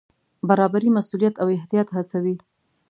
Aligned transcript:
برابري 0.49 0.89
مسوولیت 0.97 1.35
او 1.41 1.47
احتیاط 1.57 1.87
هڅوي. 1.97 2.35